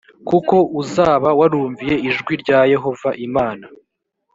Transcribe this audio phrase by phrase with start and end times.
[0.29, 3.65] kuko uzaba warumviye ijwi rya yehova imana